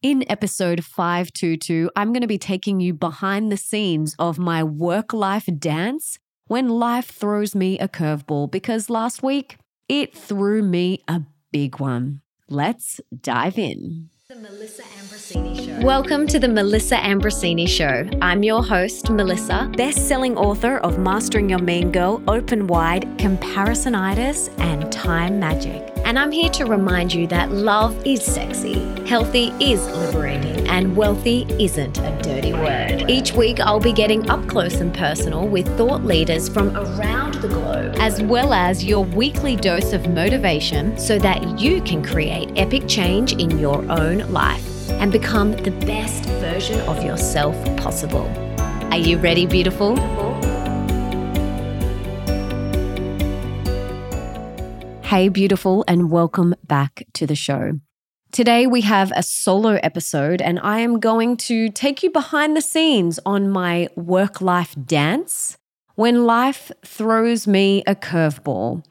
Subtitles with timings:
[0.00, 5.12] In episode 522, I'm going to be taking you behind the scenes of my work
[5.12, 9.56] life dance when life throws me a curveball because last week
[9.88, 12.20] it threw me a big one.
[12.48, 14.10] Let's dive in.
[14.30, 15.86] The Melissa Ambrosini Show.
[15.86, 18.06] Welcome to the Melissa Ambrosini Show.
[18.20, 24.92] I'm your host, Melissa, best-selling author of Mastering Your Mean Girl, Open Wide, Comparisonitis, and
[24.92, 25.90] Time Magic.
[26.04, 28.74] And I'm here to remind you that love is sexy,
[29.06, 33.10] healthy is liberating, and wealthy isn't a dirty word.
[33.10, 37.48] Each week, I'll be getting up close and personal with thought leaders from around the
[37.48, 42.84] globe, as well as your weekly dose of motivation so that you can create epic
[42.86, 48.28] change in your own life and become the best version of yourself possible.
[48.92, 49.96] Are you ready, beautiful?
[55.02, 57.80] Hey, beautiful, and welcome back to the show.
[58.30, 62.60] Today, we have a solo episode, and I am going to take you behind the
[62.60, 65.56] scenes on my work life dance
[65.94, 68.84] when life throws me a curveball.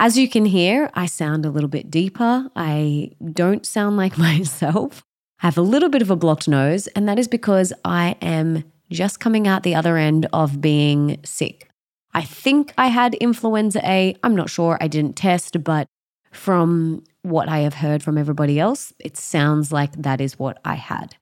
[0.00, 2.48] As you can hear, I sound a little bit deeper.
[2.56, 5.02] I don't sound like myself.
[5.42, 8.64] I have a little bit of a blocked nose, and that is because I am
[8.90, 11.68] just coming out the other end of being sick.
[12.14, 14.16] I think I had influenza A.
[14.22, 14.78] I'm not sure.
[14.80, 15.86] I didn't test, but
[16.32, 20.74] from what I have heard from everybody else, it sounds like that is what I
[20.74, 21.16] had.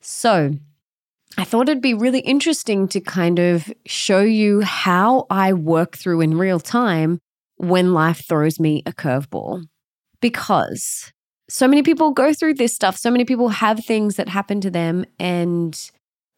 [0.00, 0.54] So
[1.36, 6.20] I thought it'd be really interesting to kind of show you how I work through
[6.20, 7.18] in real time
[7.56, 9.66] when life throws me a curveball.
[10.20, 11.12] Because
[11.48, 14.70] so many people go through this stuff, so many people have things that happen to
[14.70, 15.90] them, and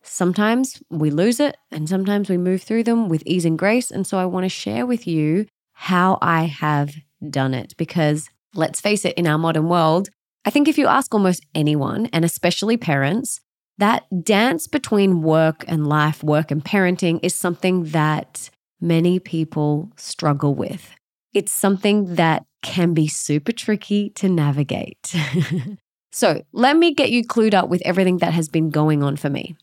[0.02, 3.90] Sometimes we lose it and sometimes we move through them with ease and grace.
[3.90, 6.94] And so I want to share with you how I have
[7.28, 10.08] done it because let's face it, in our modern world,
[10.44, 13.40] I think if you ask almost anyone, and especially parents,
[13.78, 20.54] that dance between work and life, work and parenting is something that many people struggle
[20.54, 20.94] with.
[21.32, 25.14] It's something that can be super tricky to navigate.
[26.12, 29.30] so, let me get you clued up with everything that has been going on for
[29.30, 29.56] me.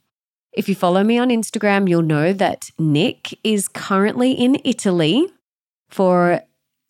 [0.54, 5.28] If you follow me on Instagram, you'll know that Nick is currently in Italy
[5.90, 6.42] for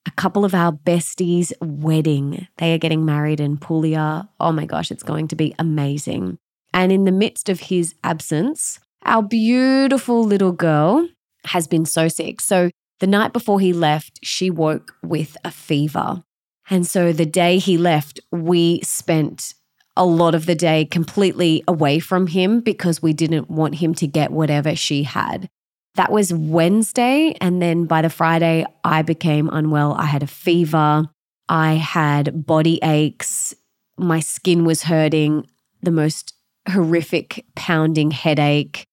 [0.08, 2.48] a couple of our besties' wedding.
[2.58, 4.30] They are getting married in Puglia.
[4.40, 6.38] Oh my gosh, it's going to be amazing.
[6.74, 11.08] And in the midst of his absence, our beautiful little girl
[11.46, 12.42] has been so sick.
[12.42, 16.24] So the night before he left, she woke with a fever.
[16.70, 19.54] And so the day he left, we spent
[19.96, 24.08] a lot of the day completely away from him because we didn't want him to
[24.08, 25.50] get whatever she had.
[25.98, 27.36] That was Wednesday.
[27.42, 29.94] And then by the Friday, I became unwell.
[29.94, 31.10] I had a fever.
[31.50, 33.56] I had body aches.
[33.98, 35.48] My skin was hurting,
[35.82, 36.36] the most
[36.70, 38.86] horrific pounding headache,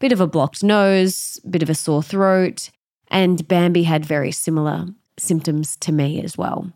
[0.00, 2.70] bit of a blocked nose, bit of a sore throat.
[3.08, 4.86] And Bambi had very similar
[5.18, 6.72] symptoms to me as well.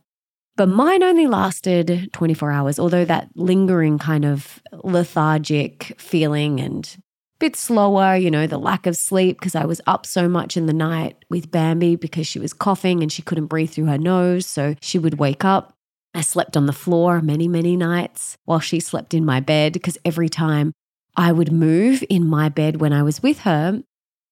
[0.56, 6.96] But mine only lasted 24 hours, although that lingering kind of lethargic feeling and
[7.44, 10.64] bit slower, you know, the lack of sleep because I was up so much in
[10.64, 14.46] the night with Bambi because she was coughing and she couldn't breathe through her nose.
[14.46, 15.74] So she would wake up.
[16.14, 19.98] I slept on the floor many, many nights while she slept in my bed because
[20.06, 20.72] every time
[21.16, 23.82] I would move in my bed when I was with her,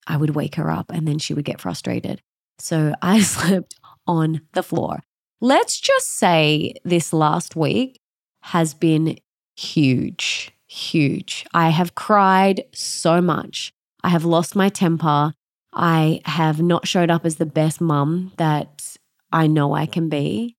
[0.07, 2.23] I would wake her up and then she would get frustrated.
[2.59, 3.75] So I slept
[4.07, 5.01] on the floor.
[5.43, 8.01] Let's just say this last week
[8.41, 9.19] has been
[9.55, 11.45] huge, huge.
[11.53, 13.73] I have cried so much.
[14.03, 15.35] I have lost my temper.
[15.73, 18.97] I have not showed up as the best mum that
[19.31, 20.57] I know I can be.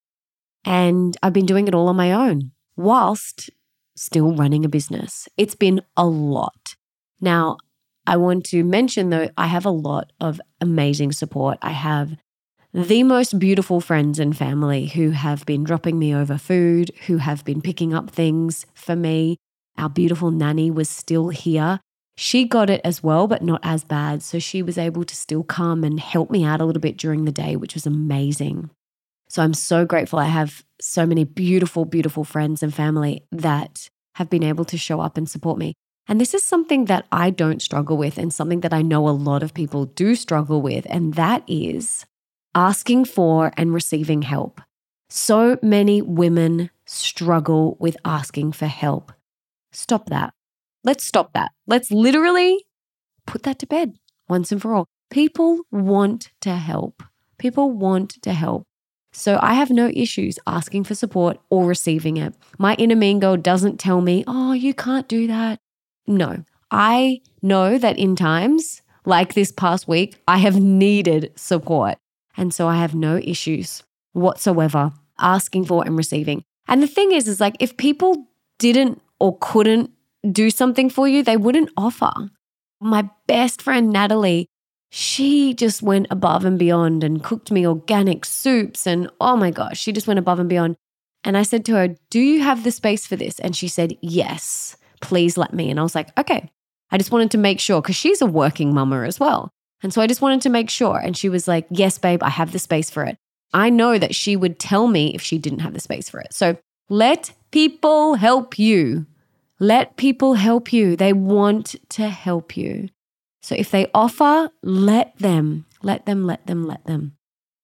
[0.66, 3.50] And I've been doing it all on my own whilst
[3.96, 5.28] still running a business.
[5.36, 6.76] It's been a lot.
[7.20, 7.58] Now,
[8.06, 11.58] I want to mention though, I have a lot of amazing support.
[11.62, 12.16] I have
[12.74, 17.46] the most beautiful friends and family who have been dropping me over food, who have
[17.46, 19.38] been picking up things for me.
[19.78, 21.80] Our beautiful nanny was still here.
[22.16, 24.22] She got it as well, but not as bad.
[24.22, 27.26] So she was able to still come and help me out a little bit during
[27.26, 28.70] the day, which was amazing.
[29.30, 30.20] So I'm so grateful.
[30.20, 35.02] I have so many beautiful, beautiful friends and family that have been able to show
[35.02, 35.74] up and support me.
[36.08, 39.12] And this is something that I don't struggle with, and something that I know a
[39.12, 40.86] lot of people do struggle with.
[40.90, 42.06] And that is
[42.54, 44.62] asking for and receiving help.
[45.10, 49.12] So many women struggle with asking for help.
[49.74, 50.34] Stop that.
[50.84, 51.52] Let's stop that.
[51.68, 52.66] Let's literally
[53.26, 53.96] put that to bed
[54.28, 54.88] once and for all.
[55.10, 57.04] People want to help.
[57.38, 58.64] People want to help.
[59.12, 62.34] So I have no issues asking for support or receiving it.
[62.58, 65.60] My inner mean girl doesn't tell me, oh, you can't do that.
[66.08, 71.98] No, I know that in times like this past week, I have needed support.
[72.36, 73.84] And so I have no issues
[74.14, 76.44] whatsoever asking for and receiving.
[76.68, 78.28] And the thing is, is like if people
[78.58, 79.90] didn't or couldn't
[80.30, 82.12] do something for you, they wouldn't offer.
[82.82, 84.48] My best friend, Natalie,
[84.90, 88.86] she just went above and beyond and cooked me organic soups.
[88.86, 90.76] And oh my gosh, she just went above and beyond.
[91.24, 93.40] And I said to her, Do you have the space for this?
[93.40, 95.70] And she said, Yes, please let me.
[95.72, 96.52] And I was like, Okay.
[96.92, 99.52] I just wanted to make sure because she's a working mama as well.
[99.82, 100.98] And so I just wanted to make sure.
[100.98, 103.16] And she was like, Yes, babe, I have the space for it.
[103.54, 106.34] I know that she would tell me if she didn't have the space for it.
[106.34, 106.58] So
[106.90, 109.06] let people help you.
[109.64, 110.98] Let people help you.
[110.98, 112.90] They want to help you.
[113.42, 117.14] So if they offer, let them, let them, let them, let them.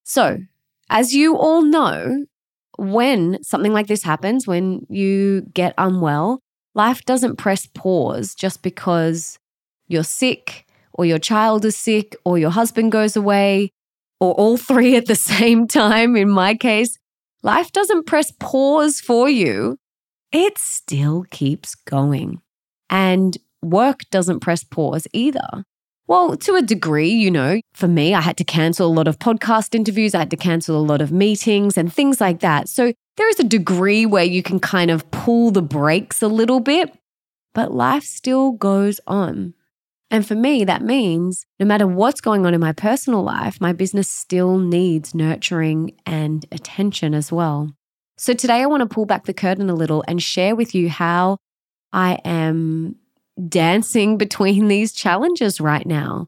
[0.02, 0.38] So,
[0.88, 2.24] as you all know,
[2.78, 6.40] when something like this happens, when you get unwell,
[6.74, 9.38] life doesn't press pause just because
[9.86, 10.64] you're sick
[10.94, 13.72] or your child is sick or your husband goes away
[14.20, 16.16] or all three at the same time.
[16.16, 16.96] In my case,
[17.42, 19.76] life doesn't press pause for you.
[20.32, 22.40] It still keeps going.
[22.88, 25.64] And work doesn't press pause either.
[26.06, 29.18] Well, to a degree, you know, for me, I had to cancel a lot of
[29.18, 32.68] podcast interviews, I had to cancel a lot of meetings and things like that.
[32.68, 36.58] So there is a degree where you can kind of pull the brakes a little
[36.58, 36.92] bit,
[37.54, 39.54] but life still goes on.
[40.10, 43.72] And for me, that means no matter what's going on in my personal life, my
[43.72, 47.70] business still needs nurturing and attention as well.
[48.20, 50.90] So today I want to pull back the curtain a little and share with you
[50.90, 51.38] how
[51.90, 52.96] I am
[53.48, 56.26] dancing between these challenges right now.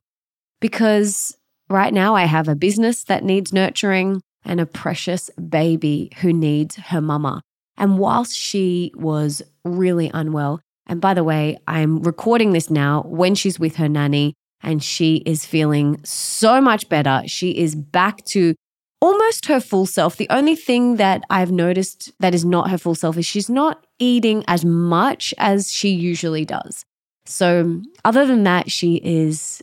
[0.59, 1.37] Because
[1.69, 6.77] right now I have a business that needs nurturing and a precious baby who needs
[6.77, 7.43] her mama.
[7.77, 13.35] And whilst she was really unwell, and by the way, I'm recording this now when
[13.35, 17.25] she's with her nanny and she is feeling so much better.
[17.27, 18.55] She is back to
[19.03, 20.17] almost her full self.
[20.17, 23.85] The only thing that I've noticed that is not her full self is she's not
[23.99, 26.87] eating as much as she usually does.
[27.27, 29.63] So, other than that, she is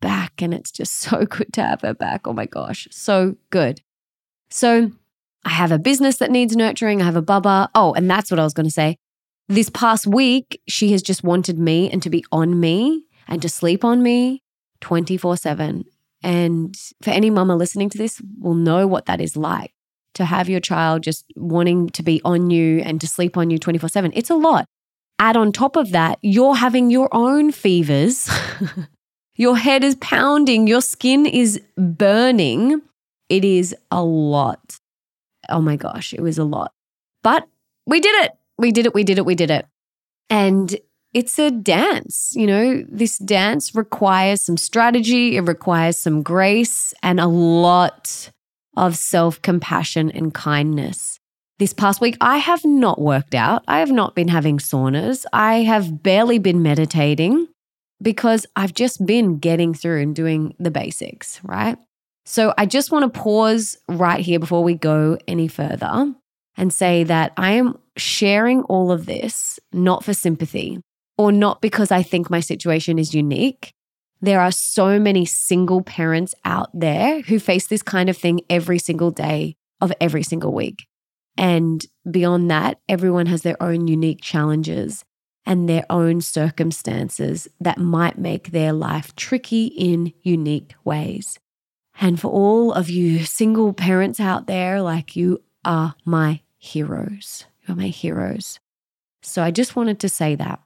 [0.00, 2.26] back and it's just so good to have her back.
[2.26, 3.82] Oh my gosh, so good.
[4.50, 4.90] So,
[5.44, 7.00] I have a business that needs nurturing.
[7.00, 7.68] I have a bubba.
[7.74, 8.96] Oh, and that's what I was going to say.
[9.48, 13.48] This past week, she has just wanted me and to be on me and to
[13.48, 14.42] sleep on me
[14.80, 15.84] 24 7.
[16.22, 19.72] And for any mama listening to this, will know what that is like
[20.14, 23.58] to have your child just wanting to be on you and to sleep on you
[23.58, 24.12] 24 7.
[24.14, 24.66] It's a lot
[25.18, 28.30] add on top of that, you're having your own fevers.
[29.34, 32.80] your head is pounding, your skin is burning.
[33.28, 34.78] It is a lot.
[35.48, 36.72] Oh my gosh, it was a lot.
[37.22, 37.46] But
[37.86, 38.32] we did it.
[38.56, 38.94] We did it.
[38.94, 39.26] We did it.
[39.26, 39.66] We did it.
[40.30, 40.76] And
[41.14, 42.32] it's a dance.
[42.34, 48.30] You know, this dance requires some strategy, it requires some grace and a lot
[48.76, 51.18] of self compassion and kindness
[51.58, 53.64] this past week, I have not worked out.
[53.66, 55.24] I have not been having saunas.
[55.32, 57.48] I have barely been meditating
[58.00, 61.76] because I've just been getting through and doing the basics, right?
[62.24, 66.14] So I just want to pause right here before we go any further
[66.56, 70.78] and say that I am sharing all of this not for sympathy
[71.18, 73.74] or not because I think my situation is unique.
[74.20, 78.78] There are so many single parents out there who face this kind of thing every
[78.78, 80.86] single day of every single week.
[81.36, 85.04] And beyond that, everyone has their own unique challenges
[85.46, 91.38] and their own circumstances that might make their life tricky in unique ways.
[92.00, 97.44] And for all of you single parents out there, like you are my heroes.
[97.66, 98.58] You're my heroes.
[99.22, 100.60] So I just wanted to say that.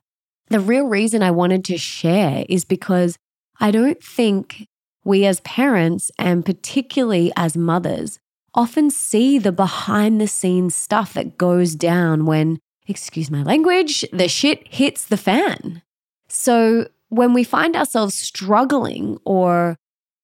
[0.48, 3.16] The real reason I wanted to share is because
[3.60, 4.66] I don't think
[5.04, 8.18] we as parents, and particularly as mothers,
[8.54, 14.28] often see the behind the scenes stuff that goes down when, excuse my language, the
[14.28, 15.82] shit hits the fan.
[16.28, 19.76] So when we find ourselves struggling or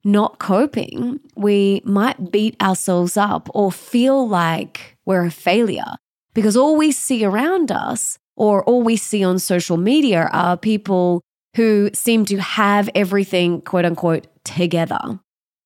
[0.04, 5.96] not coping, we might beat ourselves up or feel like we're a failure
[6.34, 11.20] because all we see around us or all we see on social media are people
[11.56, 15.20] who seem to have everything, quote unquote, together.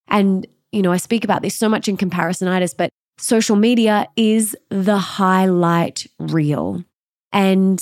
[0.07, 2.89] And you know, I speak about this so much in comparisonitis, but
[3.19, 6.83] social media is the highlight reel.
[7.31, 7.81] And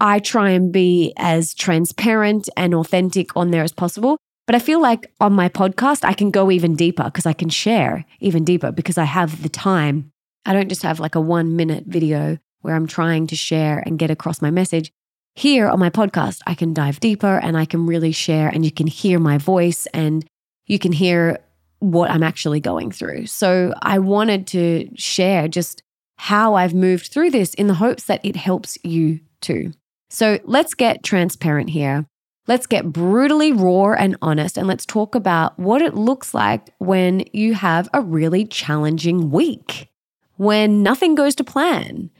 [0.00, 4.16] I try and be as transparent and authentic on there as possible.
[4.46, 7.50] But I feel like on my podcast, I can go even deeper because I can
[7.50, 10.10] share even deeper because I have the time.
[10.46, 13.98] I don't just have like a one minute video where I'm trying to share and
[13.98, 14.92] get across my message.
[15.34, 18.70] Here on my podcast, I can dive deeper and I can really share, and you
[18.70, 20.24] can hear my voice and
[20.66, 21.38] you can hear
[21.78, 23.26] what I'm actually going through.
[23.26, 25.82] So I wanted to share just
[26.18, 29.72] how I've moved through this in the hopes that it helps you too.
[30.10, 32.04] So let's get transparent here.
[32.46, 37.24] Let's get brutally raw and honest, and let's talk about what it looks like when
[37.32, 39.88] you have a really challenging week,
[40.36, 42.10] when nothing goes to plan,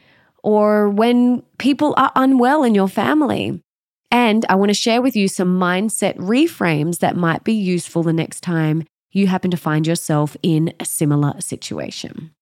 [0.42, 3.62] or when people are unwell in your family.
[4.10, 8.12] And I want to share with you some mindset reframes that might be useful the
[8.12, 12.32] next time you happen to find yourself in a similar situation.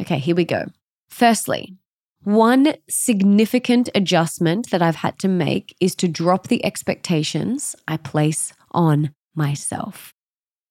[0.00, 0.66] Okay, here we go.
[1.08, 1.76] Firstly,
[2.24, 8.52] one significant adjustment that I've had to make is to drop the expectations I place
[8.72, 10.12] on myself.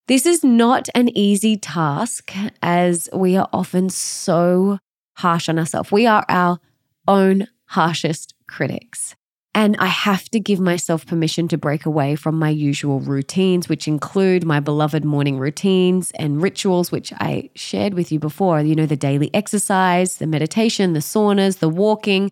[0.07, 4.77] This is not an easy task as we are often so
[5.15, 5.91] harsh on ourselves.
[5.91, 6.59] We are our
[7.07, 9.15] own harshest critics.
[9.53, 13.87] And I have to give myself permission to break away from my usual routines, which
[13.87, 18.59] include my beloved morning routines and rituals, which I shared with you before.
[18.59, 22.31] You know, the daily exercise, the meditation, the saunas, the walking,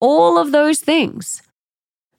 [0.00, 1.42] all of those things.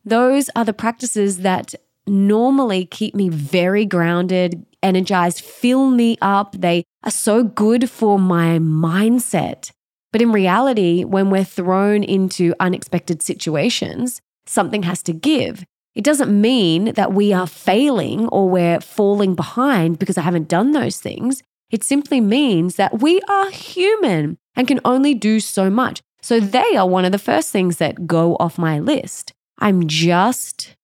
[0.05, 1.73] Those are the practices that
[2.05, 6.55] normally keep me very grounded, energized, fill me up.
[6.55, 9.71] They are so good for my mindset.
[10.13, 15.65] But in reality, when we're thrown into unexpected situations, something has to give.
[15.95, 20.71] It doesn't mean that we are failing or we're falling behind because I haven't done
[20.71, 21.41] those things.
[21.71, 26.01] It simply means that we are human and can only do so much.
[26.21, 29.33] So they are one of the first things that go off my list.
[29.59, 30.75] I'm just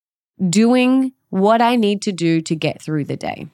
[0.50, 3.48] doing what I need to do to get through the day.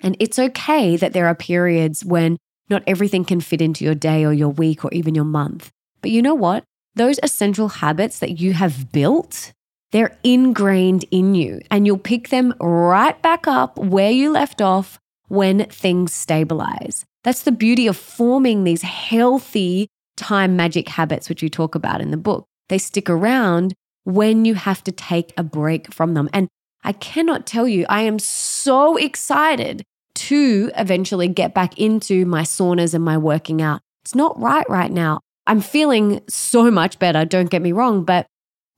[0.00, 2.36] And it's okay that there are periods when
[2.72, 5.70] not everything can fit into your day or your week or even your month.
[6.00, 6.64] But you know what?
[6.94, 9.52] those essential habits that you have built,
[9.92, 14.98] they're ingrained in you and you'll pick them right back up where you left off
[15.28, 17.04] when things stabilize.
[17.24, 22.10] That's the beauty of forming these healthy time magic habits, which you talk about in
[22.10, 22.44] the book.
[22.68, 23.74] They stick around
[24.04, 26.28] when you have to take a break from them.
[26.32, 26.48] And
[26.84, 32.94] I cannot tell you, I am so excited to eventually get back into my saunas
[32.94, 33.80] and my working out.
[34.04, 35.20] It's not right right now.
[35.46, 38.26] I'm feeling so much better, don't get me wrong, but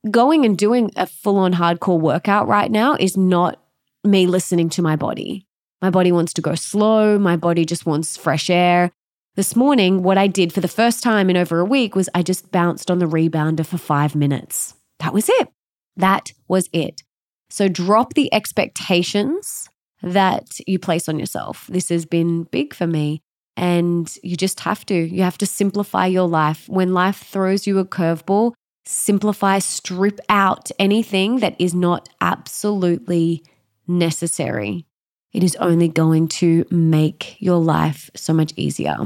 [0.09, 3.61] going and doing a full on hardcore workout right now is not
[4.03, 5.45] me listening to my body.
[5.81, 8.91] My body wants to go slow, my body just wants fresh air.
[9.35, 12.23] This morning, what I did for the first time in over a week was I
[12.23, 14.75] just bounced on the rebounder for five minutes.
[14.99, 15.49] That was it.
[15.97, 17.01] That was it.
[17.49, 19.69] So drop the expectations
[20.05, 21.67] that you place on yourself.
[21.67, 23.21] This has been big for me.
[23.57, 24.93] And you just have to.
[24.95, 26.69] You have to simplify your life.
[26.69, 28.53] When life throws you a curveball,
[28.85, 33.43] simplify, strip out anything that is not absolutely
[33.87, 34.85] necessary.
[35.33, 38.97] It is only going to make your life so much easier.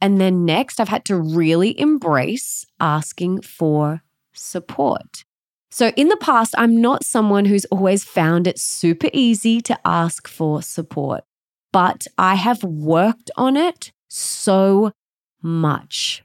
[0.00, 5.24] And then next, I've had to really embrace asking for support.
[5.70, 10.26] So, in the past, I'm not someone who's always found it super easy to ask
[10.26, 11.24] for support
[11.72, 14.92] but I have worked on it so
[15.42, 16.22] much.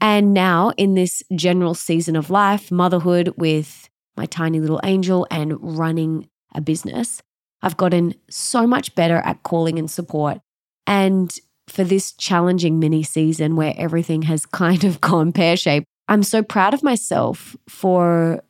[0.00, 5.58] And now, in this general season of life, motherhood with my tiny little angel and
[5.60, 7.22] running a business,
[7.62, 10.40] I've gotten so much better at calling in support.
[10.86, 11.34] And
[11.68, 16.42] for this challenging mini season where everything has kind of gone pear shaped, I'm so
[16.42, 18.42] proud of myself for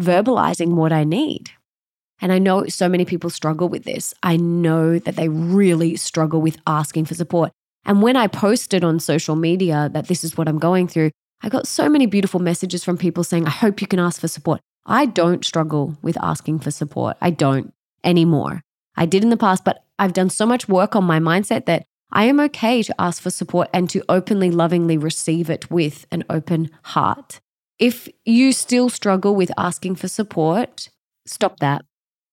[0.00, 1.50] verbalizing what I need.
[2.20, 4.14] And I know so many people struggle with this.
[4.22, 7.52] I know that they really struggle with asking for support.
[7.84, 11.10] And when I posted on social media that this is what I'm going through,
[11.42, 14.28] I got so many beautiful messages from people saying, I hope you can ask for
[14.28, 14.60] support.
[14.86, 17.16] I don't struggle with asking for support.
[17.20, 17.72] I don't
[18.02, 18.62] anymore.
[18.96, 21.84] I did in the past, but I've done so much work on my mindset that
[22.10, 26.24] I am okay to ask for support and to openly, lovingly receive it with an
[26.30, 27.40] open heart.
[27.78, 30.88] If you still struggle with asking for support,
[31.26, 31.84] stop that.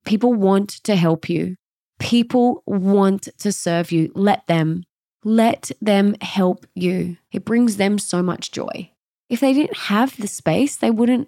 [0.05, 1.55] People want to help you.
[1.99, 4.11] People want to serve you.
[4.15, 4.83] Let them.
[5.25, 7.17] Let them help you.
[7.31, 8.91] It brings them so much joy.
[9.29, 11.27] If they didn't have the space, they wouldn't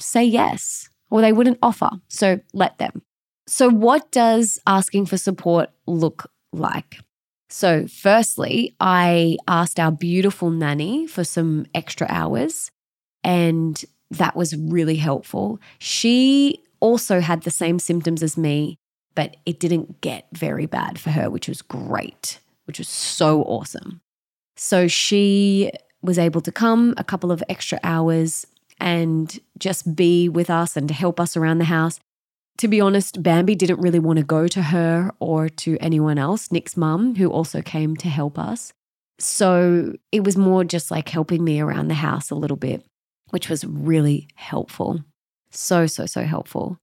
[0.00, 1.90] say yes or they wouldn't offer.
[2.08, 3.02] So let them.
[3.46, 6.98] So, what does asking for support look like?
[7.50, 12.70] So, firstly, I asked our beautiful nanny for some extra hours,
[13.24, 15.60] and that was really helpful.
[15.78, 18.78] She also had the same symptoms as me.
[19.14, 24.00] but it didn't get very bad for her, which was great, which was so awesome.
[24.56, 25.70] So she
[26.02, 28.46] was able to come a couple of extra hours
[28.78, 32.00] and just be with us and to help us around the house.
[32.58, 36.52] To be honest, Bambi didn't really want to go to her or to anyone else,
[36.52, 38.72] Nick's mum, who also came to help us.
[39.18, 42.84] So it was more just like helping me around the house a little bit,
[43.32, 45.00] which was really helpful.
[45.50, 46.78] So, so, so helpful.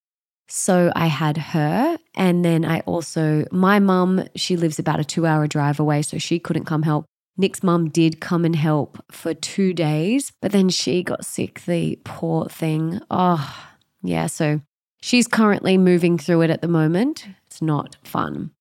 [0.48, 1.98] So I had her.
[2.15, 6.18] And then I also, my mum, she lives about a two hour drive away, so
[6.18, 7.06] she couldn't come help.
[7.38, 11.98] Nick's mum did come and help for two days, but then she got sick, the
[12.03, 13.00] poor thing.
[13.10, 13.70] Oh,
[14.03, 14.25] yeah.
[14.25, 14.62] So
[15.01, 17.27] she's currently moving through it at the moment.
[17.46, 18.51] It's not fun.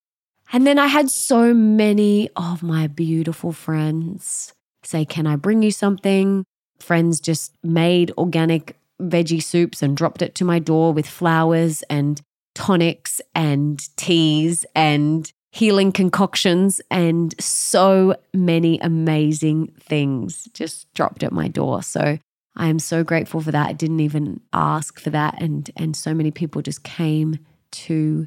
[0.52, 4.52] And then I had so many of my beautiful friends
[4.84, 6.44] say, Can I bring you something?
[6.80, 12.20] Friends just made organic veggie soups and dropped it to my door with flowers and
[12.54, 21.48] tonics and teas and healing concoctions and so many amazing things just dropped at my
[21.48, 21.82] door.
[21.82, 22.18] So
[22.56, 23.68] I am so grateful for that.
[23.68, 27.38] I didn't even ask for that and and so many people just came
[27.70, 28.26] to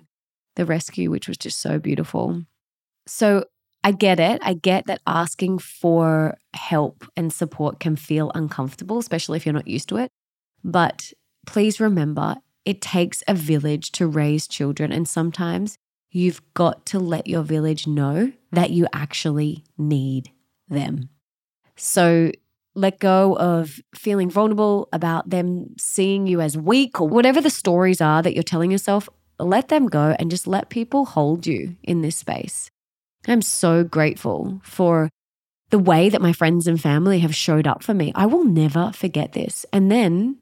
[0.56, 2.44] the rescue which was just so beautiful.
[3.08, 3.46] So
[3.84, 4.40] I get it.
[4.44, 9.68] I get that asking for help and support can feel uncomfortable, especially if you're not
[9.68, 10.12] used to it.
[10.64, 11.14] But
[11.48, 14.92] please remember, it takes a village to raise children.
[14.92, 15.78] And sometimes
[16.12, 20.32] you've got to let your village know that you actually need
[20.70, 21.10] them.
[21.76, 22.32] So
[22.76, 28.00] let go of feeling vulnerable about them seeing you as weak or whatever the stories
[28.00, 29.10] are that you're telling yourself.
[29.40, 32.70] Let them go and just let people hold you in this space.
[33.28, 35.10] I'm so grateful for
[35.70, 38.12] the way that my friends and family have showed up for me.
[38.16, 39.66] I will never forget this.
[39.72, 40.38] And then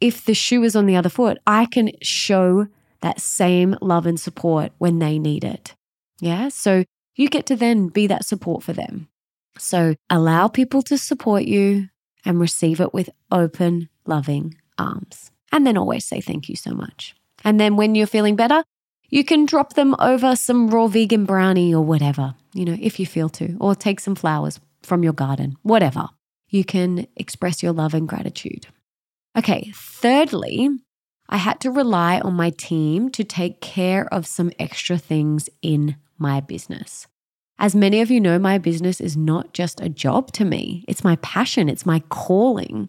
[0.00, 2.66] if the shoe is on the other foot, I can show
[3.02, 5.74] that same love and support when they need it.
[6.20, 6.48] Yeah.
[6.48, 6.84] So
[7.16, 9.08] you get to then be that support for them.
[9.58, 11.88] So allow people to support you
[12.24, 15.30] and receive it with open, loving arms.
[15.52, 17.14] And then always say thank you so much.
[17.44, 18.62] And then when you're feeling better,
[19.10, 23.06] you can drop them over some raw vegan brownie or whatever, you know, if you
[23.06, 26.08] feel to, or take some flowers from your garden, whatever.
[26.48, 28.66] You can express your love and gratitude.
[29.36, 30.68] Okay, thirdly,
[31.28, 35.96] I had to rely on my team to take care of some extra things in
[36.18, 37.06] my business.
[37.58, 41.04] As many of you know, my business is not just a job to me, it's
[41.04, 42.88] my passion, it's my calling.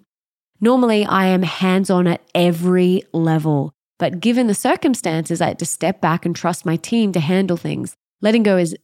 [0.59, 5.65] Normally, I am hands on at every level, but given the circumstances, I had to
[5.65, 7.93] step back and trust my team to handle things.
[8.19, 8.75] Letting go is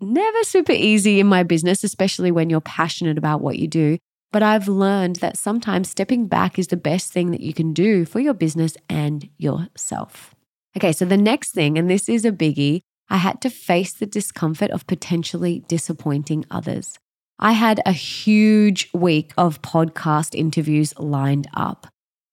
[0.00, 3.98] never super easy in my business, especially when you're passionate about what you do.
[4.32, 8.04] But I've learned that sometimes stepping back is the best thing that you can do
[8.04, 10.34] for your business and yourself.
[10.76, 14.06] Okay, so the next thing, and this is a biggie, I had to face the
[14.06, 16.98] discomfort of potentially disappointing others.
[17.38, 21.86] I had a huge week of podcast interviews lined up.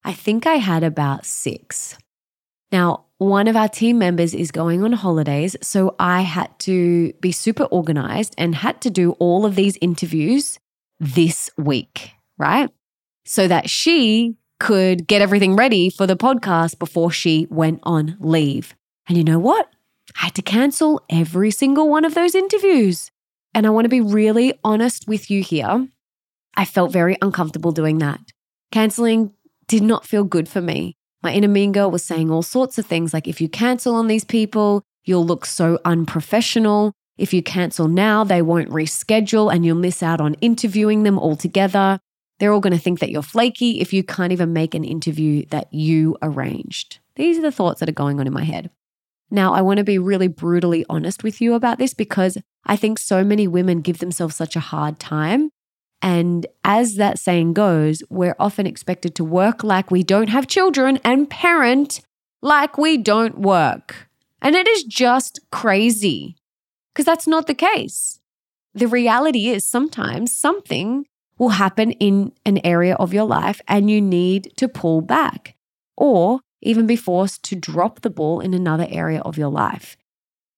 [0.04, 1.99] I think I had about six.
[2.71, 7.31] Now, one of our team members is going on holidays, so I had to be
[7.31, 10.57] super organized and had to do all of these interviews
[10.99, 12.69] this week, right?
[13.25, 18.75] So that she could get everything ready for the podcast before she went on leave.
[19.07, 19.69] And you know what?
[20.15, 23.12] I had to cancel every single one of those interviews.
[23.53, 25.88] And I want to be really honest with you here.
[26.55, 28.19] I felt very uncomfortable doing that.
[28.71, 29.34] Canceling
[29.67, 30.95] did not feel good for me.
[31.23, 34.07] My inner mean girl was saying all sorts of things like, if you cancel on
[34.07, 36.93] these people, you'll look so unprofessional.
[37.17, 41.99] If you cancel now, they won't reschedule and you'll miss out on interviewing them altogether.
[42.39, 45.45] They're all going to think that you're flaky if you can't even make an interview
[45.51, 46.97] that you arranged.
[47.15, 48.71] These are the thoughts that are going on in my head.
[49.29, 52.97] Now, I want to be really brutally honest with you about this because I think
[52.97, 55.51] so many women give themselves such a hard time.
[56.02, 61.00] And as that saying goes, we're often expected to work like we don't have children
[61.04, 62.02] and parent
[62.42, 64.10] like we don't work.
[64.42, 66.36] And it is just crazy
[66.94, 68.20] because that's not the case.
[68.74, 71.06] The reality is sometimes something
[71.38, 75.56] will happen in an area of your life and you need to pull back
[75.98, 79.98] or even be forced to drop the ball in another area of your life.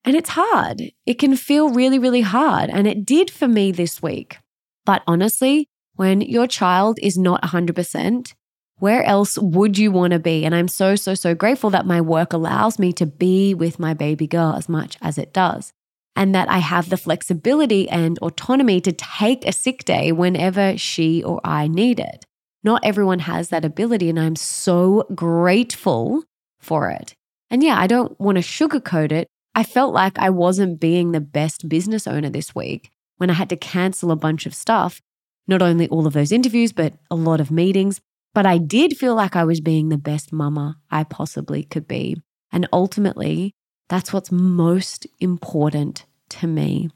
[0.05, 0.91] And it's hard.
[1.05, 2.69] It can feel really, really hard.
[2.69, 4.37] And it did for me this week.
[4.85, 8.33] But honestly, when your child is not 100%,
[8.79, 10.45] where else would you want to be?
[10.45, 13.93] And I'm so, so, so grateful that my work allows me to be with my
[13.93, 15.71] baby girl as much as it does
[16.15, 21.23] and that I have the flexibility and autonomy to take a sick day whenever she
[21.23, 22.25] or I need it.
[22.63, 26.23] Not everyone has that ability, and I'm so grateful
[26.59, 27.13] for it.
[27.49, 29.27] And yeah, I don't want to sugarcoat it.
[29.53, 32.89] I felt like I wasn't being the best business owner this week
[33.23, 35.01] when I had to cancel a bunch of stuff,
[35.47, 38.01] not only all of those interviews, but a lot of meetings.
[38.33, 42.17] But I did feel like I was being the best mama I possibly could be.
[42.51, 43.55] And ultimately,
[43.87, 46.89] that's what's most important to me.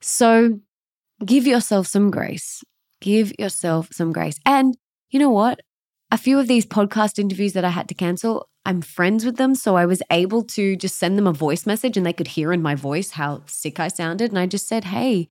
[0.00, 0.58] So
[1.24, 2.64] give yourself some grace.
[3.00, 4.40] Give yourself some grace.
[4.44, 4.76] And
[5.10, 5.60] you know what?
[6.10, 9.54] A few of these podcast interviews that I had to cancel, I'm friends with them.
[9.54, 12.52] So I was able to just send them a voice message and they could hear
[12.52, 14.32] in my voice how sick I sounded.
[14.32, 15.28] And I just said, Hey,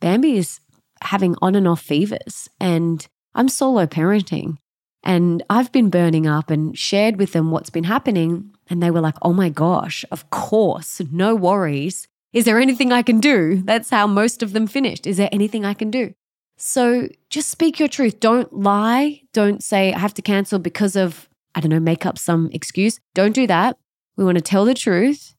[0.00, 0.60] Bambi is
[1.02, 4.56] having on and off fevers and I'm solo parenting.
[5.04, 8.50] And I've been burning up and shared with them what's been happening.
[8.68, 12.08] And they were like, oh my gosh, of course, no worries.
[12.32, 13.62] Is there anything I can do?
[13.64, 15.06] That's how most of them finished.
[15.06, 16.14] Is there anything I can do?
[16.56, 18.18] So just speak your truth.
[18.18, 19.22] Don't lie.
[19.32, 22.98] Don't say, I have to cancel because of, I don't know, make up some excuse.
[23.14, 23.78] Don't do that.
[24.16, 25.34] We want to tell the truth.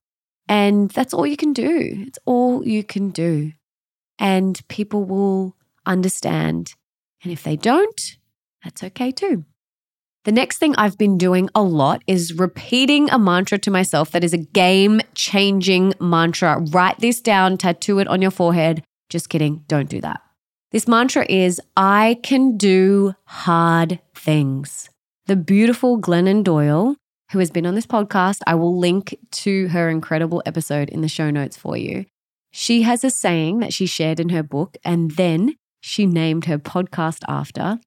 [0.48, 2.06] And that's all you can do.
[2.08, 3.52] It's all you can do.
[4.20, 5.56] And people will
[5.86, 6.76] understand.
[7.24, 8.18] And if they don't,
[8.64, 9.46] that's okay too.
[10.26, 14.24] The next thing I've been doing a lot is repeating a mantra to myself that
[14.24, 16.60] is a game changing mantra.
[16.72, 18.84] Write this down, tattoo it on your forehead.
[19.10, 20.20] Just kidding, don't do that.
[20.72, 24.90] This mantra is I can do hard things.
[25.26, 26.96] The beautiful Glennon Doyle,
[27.32, 31.08] who has been on this podcast, I will link to her incredible episode in the
[31.08, 32.06] show notes for you.
[32.52, 36.58] She has a saying that she shared in her book, and then she named her
[36.58, 37.80] podcast after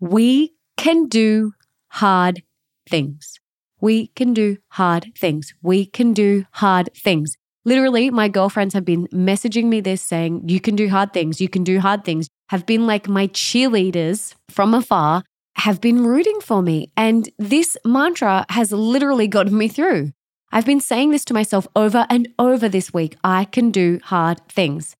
[0.00, 1.52] We can do
[1.88, 2.42] hard
[2.88, 3.38] things.
[3.80, 5.54] We can do hard things.
[5.62, 7.36] We can do hard things.
[7.64, 11.40] Literally, my girlfriends have been messaging me this saying, You can do hard things.
[11.40, 12.28] You can do hard things.
[12.50, 15.22] Have been like my cheerleaders from afar,
[15.56, 16.92] have been rooting for me.
[16.96, 20.10] And this mantra has literally gotten me through.
[20.54, 24.46] I've been saying this to myself over and over this week I can do hard
[24.48, 24.94] things.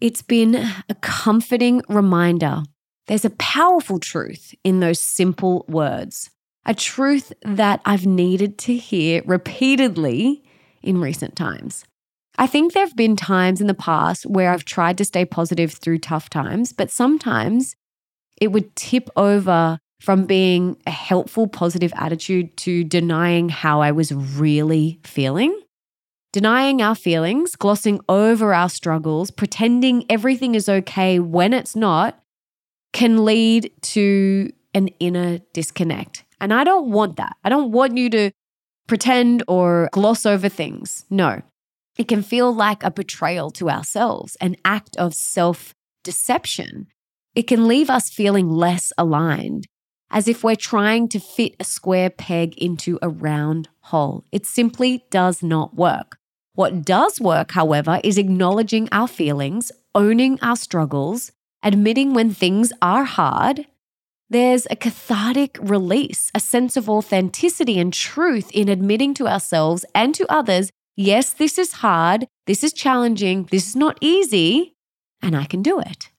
[0.00, 2.62] It's been a comforting reminder.
[3.08, 6.30] There's a powerful truth in those simple words,
[6.64, 10.44] a truth that I've needed to hear repeatedly
[10.82, 11.84] in recent times.
[12.38, 15.72] I think there have been times in the past where I've tried to stay positive
[15.72, 17.74] through tough times, but sometimes
[18.40, 24.12] it would tip over from being a helpful, positive attitude to denying how I was
[24.12, 25.56] really feeling.
[26.32, 32.20] Denying our feelings, glossing over our struggles, pretending everything is okay when it's not,
[32.92, 36.24] can lead to an inner disconnect.
[36.40, 37.36] And I don't want that.
[37.44, 38.32] I don't want you to
[38.88, 41.04] pretend or gloss over things.
[41.10, 41.42] No,
[41.96, 46.88] it can feel like a betrayal to ourselves, an act of self deception.
[47.36, 49.66] It can leave us feeling less aligned,
[50.12, 54.24] as if we're trying to fit a square peg into a round hole.
[54.30, 56.18] It simply does not work.
[56.54, 63.04] What does work, however, is acknowledging our feelings, owning our struggles, admitting when things are
[63.04, 63.66] hard.
[64.28, 70.14] There's a cathartic release, a sense of authenticity and truth in admitting to ourselves and
[70.14, 74.74] to others yes, this is hard, this is challenging, this is not easy,
[75.20, 76.11] and I can do it.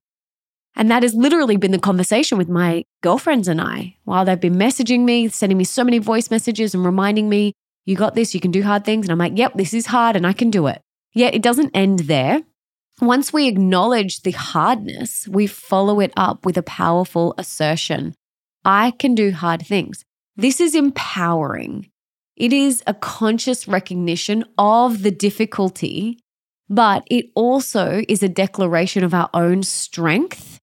[0.76, 4.56] And that has literally been the conversation with my girlfriends and I while they've been
[4.56, 7.54] messaging me, sending me so many voice messages and reminding me,
[7.86, 9.06] you got this, you can do hard things.
[9.06, 10.82] And I'm like, yep, this is hard and I can do it.
[11.14, 12.42] Yet it doesn't end there.
[13.02, 18.14] Once we acknowledge the hardness, we follow it up with a powerful assertion
[18.66, 20.06] I can do hard things.
[20.38, 21.90] This is empowering.
[22.38, 26.20] It is a conscious recognition of the difficulty,
[26.70, 30.60] but it also is a declaration of our own strength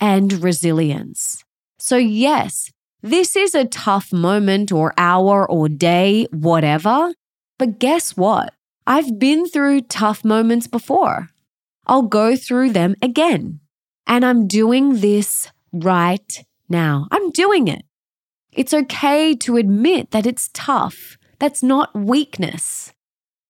[0.00, 1.44] and resilience.
[1.78, 2.70] So, yes,
[3.02, 7.12] this is a tough moment or hour or day, whatever.
[7.58, 8.54] But guess what?
[8.86, 11.28] I've been through tough moments before.
[11.86, 13.60] I'll go through them again.
[14.06, 17.06] And I'm doing this right now.
[17.10, 17.84] I'm doing it.
[18.52, 21.18] It's okay to admit that it's tough.
[21.38, 22.92] That's not weakness.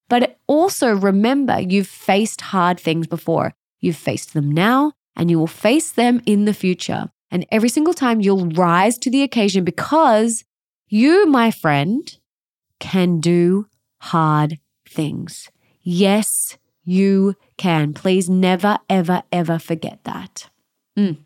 [0.08, 3.54] But also remember you've faced hard things before.
[3.80, 7.10] You've faced them now and you will face them in the future.
[7.30, 10.44] And every single time you'll rise to the occasion because
[10.88, 12.16] you, my friend,
[12.80, 13.66] can do
[14.00, 15.50] hard things.
[15.82, 17.92] Yes, you can.
[17.94, 20.48] Please never, ever, ever forget that.
[20.98, 21.18] Mm.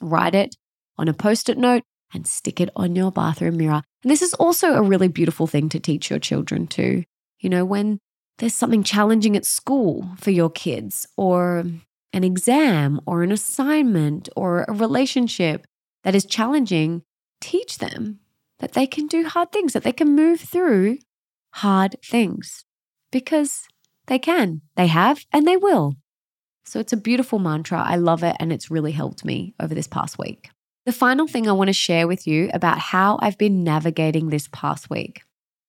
[0.00, 0.56] Write it
[0.98, 3.82] on a post it note and stick it on your bathroom mirror.
[4.02, 7.04] And this is also a really beautiful thing to teach your children too.
[7.38, 7.98] You know, when
[8.38, 11.64] there's something challenging at school for your kids, or
[12.12, 15.66] an exam, or an assignment, or a relationship
[16.02, 17.02] that is challenging,
[17.40, 18.20] teach them
[18.58, 20.98] that they can do hard things, that they can move through
[21.54, 22.64] hard things
[23.10, 23.66] because
[24.06, 25.94] they can, they have, and they will.
[26.64, 27.80] So it's a beautiful mantra.
[27.80, 30.50] I love it, and it's really helped me over this past week.
[30.86, 34.48] The final thing I want to share with you about how I've been navigating this
[34.52, 35.22] past week.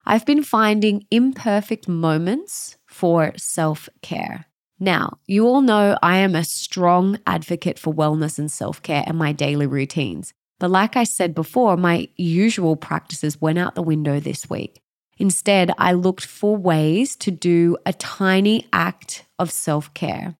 [0.05, 4.45] I've been finding imperfect moments for self care.
[4.83, 9.15] Now, you all know I am a strong advocate for wellness and self care and
[9.15, 10.33] my daily routines.
[10.59, 14.81] But like I said before, my usual practices went out the window this week.
[15.19, 20.35] Instead, I looked for ways to do a tiny act of self care.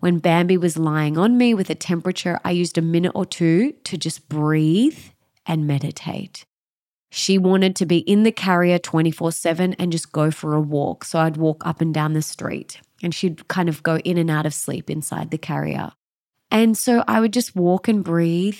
[0.00, 3.74] When Bambi was lying on me with a temperature, I used a minute or two
[3.84, 4.98] to just breathe
[5.46, 6.44] and meditate.
[7.16, 11.04] She wanted to be in the carrier 24 7 and just go for a walk.
[11.04, 14.28] So I'd walk up and down the street and she'd kind of go in and
[14.28, 15.92] out of sleep inside the carrier.
[16.50, 18.58] And so I would just walk and breathe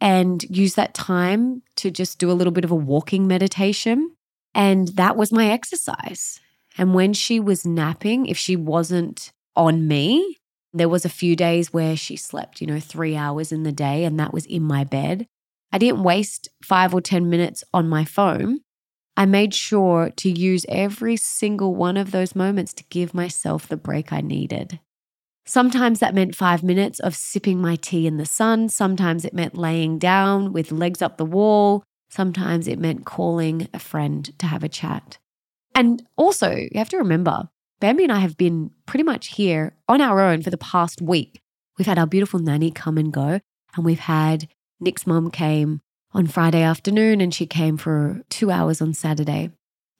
[0.00, 4.12] and use that time to just do a little bit of a walking meditation.
[4.54, 6.40] And that was my exercise.
[6.78, 10.38] And when she was napping, if she wasn't on me,
[10.72, 14.04] there was a few days where she slept, you know, 3 hours in the day
[14.04, 15.26] and that was in my bed.
[15.72, 18.60] I didn't waste 5 or 10 minutes on my phone.
[19.16, 23.76] I made sure to use every single one of those moments to give myself the
[23.76, 24.80] break I needed.
[25.44, 28.68] Sometimes that meant five minutes of sipping my tea in the sun.
[28.68, 31.82] Sometimes it meant laying down with legs up the wall.
[32.08, 35.18] Sometimes it meant calling a friend to have a chat.
[35.74, 37.48] And also, you have to remember,
[37.80, 41.40] Bambi and I have been pretty much here on our own for the past week.
[41.78, 43.40] We've had our beautiful nanny come and go,
[43.74, 44.48] and we've had
[44.80, 45.80] Nick's mom came
[46.12, 49.50] on Friday afternoon and she came for two hours on Saturday.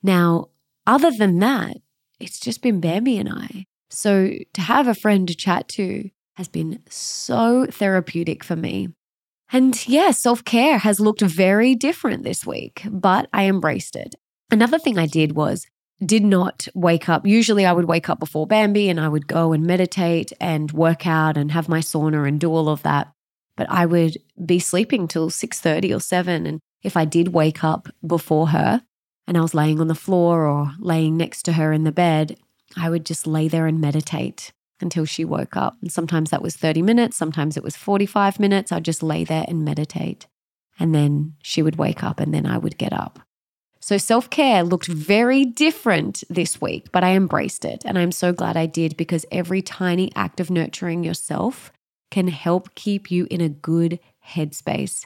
[0.02, 0.48] Now,
[0.86, 1.76] other than that,
[2.18, 3.66] it's just been Bambi and I.
[3.90, 8.88] So to have a friend to chat to has been so therapeutic for me.
[9.52, 14.14] And yeah, self care has looked very different this week, but I embraced it.
[14.50, 15.66] Another thing I did was
[16.04, 17.26] did not wake up.
[17.26, 21.06] Usually I would wake up before Bambi and I would go and meditate and work
[21.06, 23.12] out and have my sauna and do all of that.
[23.60, 27.88] But I would be sleeping till 6:30 or 7 and if I did wake up
[28.06, 28.82] before her
[29.26, 32.38] and I was laying on the floor or laying next to her in the bed,
[32.74, 35.76] I would just lay there and meditate until she woke up.
[35.82, 38.72] And sometimes that was 30 minutes, sometimes it was 45 minutes.
[38.72, 40.26] I'd just lay there and meditate.
[40.78, 43.18] And then she would wake up and then I would get up.
[43.78, 47.82] So self care looked very different this week, but I embraced it.
[47.84, 51.70] And I'm so glad I did because every tiny act of nurturing yourself
[52.10, 55.04] can help keep you in a good headspace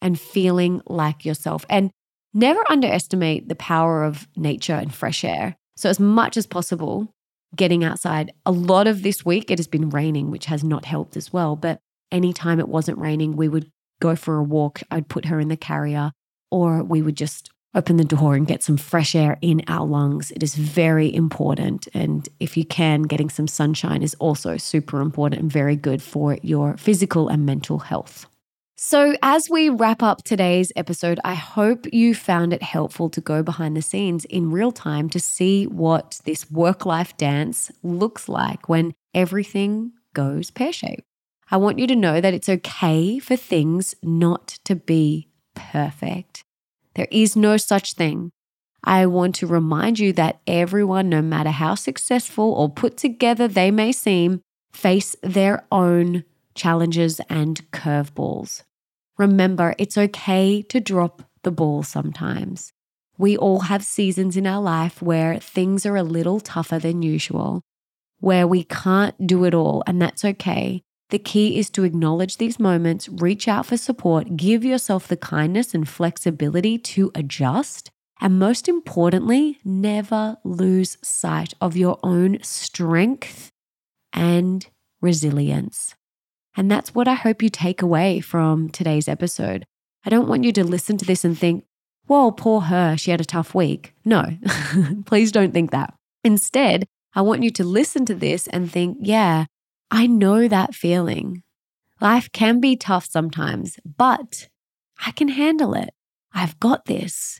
[0.00, 1.64] and feeling like yourself.
[1.68, 1.90] And
[2.34, 5.56] never underestimate the power of nature and fresh air.
[5.76, 7.12] So, as much as possible,
[7.54, 8.32] getting outside.
[8.46, 11.56] A lot of this week, it has been raining, which has not helped as well.
[11.56, 14.82] But anytime it wasn't raining, we would go for a walk.
[14.90, 16.12] I'd put her in the carrier,
[16.50, 20.30] or we would just open the door and get some fresh air in our lungs.
[20.32, 21.88] It is very important.
[21.94, 26.38] And if you can, getting some sunshine is also super important and very good for
[26.42, 28.26] your physical and mental health.
[28.84, 33.42] So, as we wrap up today's episode, I hope you found it helpful to go
[33.42, 38.68] behind the scenes in real time to see what this work life dance looks like
[38.68, 41.04] when everything goes pear shaped.
[41.48, 46.41] I want you to know that it's okay for things not to be perfect.
[46.94, 48.32] There is no such thing.
[48.84, 53.70] I want to remind you that everyone, no matter how successful or put together they
[53.70, 54.40] may seem,
[54.72, 56.24] face their own
[56.54, 58.62] challenges and curveballs.
[59.18, 62.72] Remember, it's okay to drop the ball sometimes.
[63.18, 67.62] We all have seasons in our life where things are a little tougher than usual,
[68.18, 70.82] where we can't do it all, and that's okay.
[71.12, 75.74] The key is to acknowledge these moments, reach out for support, give yourself the kindness
[75.74, 77.90] and flexibility to adjust,
[78.22, 83.50] and most importantly, never lose sight of your own strength
[84.14, 84.66] and
[85.02, 85.94] resilience.
[86.56, 89.66] And that's what I hope you take away from today's episode.
[90.06, 91.66] I don't want you to listen to this and think,
[92.08, 93.92] well, poor her, she had a tough week.
[94.02, 94.38] No,
[95.04, 95.92] please don't think that.
[96.24, 99.44] Instead, I want you to listen to this and think, yeah,
[99.94, 101.42] I know that feeling.
[102.00, 104.48] Life can be tough sometimes, but
[105.04, 105.90] I can handle it.
[106.32, 107.38] I've got this.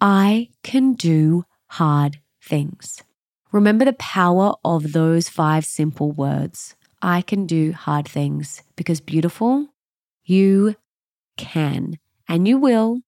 [0.00, 3.02] I can do hard things.
[3.50, 6.76] Remember the power of those five simple words.
[7.02, 9.66] I can do hard things because, beautiful,
[10.22, 10.76] you
[11.36, 11.98] can
[12.28, 13.00] and you will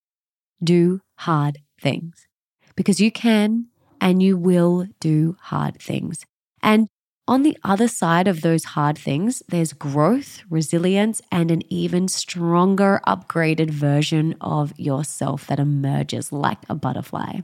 [0.62, 2.26] do hard things
[2.74, 3.66] because you can
[4.00, 6.26] and you will do hard things.
[6.64, 6.88] And
[7.28, 13.00] on the other side of those hard things, there's growth, resilience, and an even stronger,
[13.06, 17.40] upgraded version of yourself that emerges like a butterfly.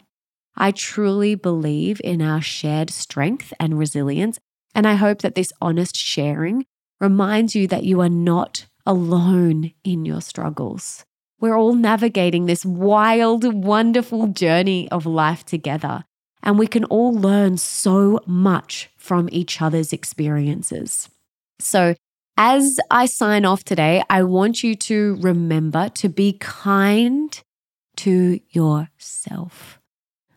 [0.57, 4.41] I truly believe in our shared strength and resilience.
[4.75, 6.67] And I hope that this honest sharing
[7.01, 11.05] reminds you that you are not alone in your struggles.
[11.41, 16.05] We're all navigating this wild, wonderful journey of life together,
[16.43, 21.09] and we can all learn so much from each other's experiences.
[21.59, 21.95] So,
[22.37, 27.41] as I sign off today, I want you to remember to be kind
[27.97, 29.81] to yourself.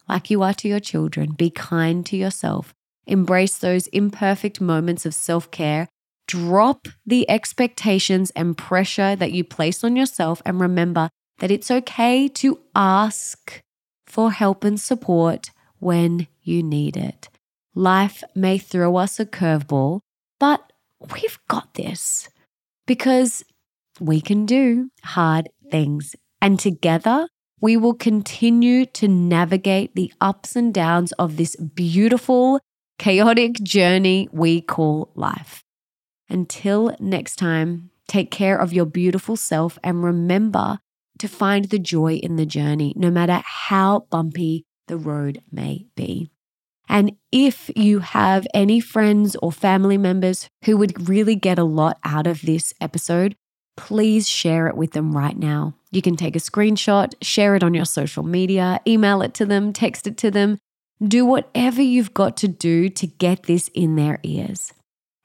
[0.09, 2.73] Like you are to your children, be kind to yourself.
[3.05, 5.87] Embrace those imperfect moments of self care
[6.31, 11.09] Drop the expectations and pressure that you place on yourself and remember
[11.39, 13.61] that it's okay to ask
[14.07, 15.49] for help and support
[15.81, 17.27] when you need it.
[17.75, 19.99] Life may throw us a curveball,
[20.39, 20.71] but
[21.13, 22.29] we've got this
[22.85, 23.43] because
[23.99, 26.15] we can do hard things.
[26.41, 27.27] And together,
[27.59, 32.59] we will continue to navigate the ups and downs of this beautiful,
[32.97, 35.63] chaotic journey we call life.
[36.29, 40.79] Until next time, take care of your beautiful self and remember
[41.19, 46.29] to find the joy in the journey, no matter how bumpy the road may be.
[46.89, 51.97] And if you have any friends or family members who would really get a lot
[52.03, 53.35] out of this episode,
[53.77, 55.73] please share it with them right now.
[55.91, 59.71] You can take a screenshot, share it on your social media, email it to them,
[59.71, 60.57] text it to them.
[61.01, 64.73] Do whatever you've got to do to get this in their ears.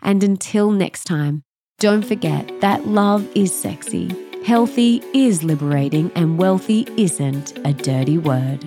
[0.00, 1.42] And until next time,
[1.78, 4.14] don't forget that love is sexy,
[4.44, 8.64] healthy is liberating, and wealthy isn't a dirty word.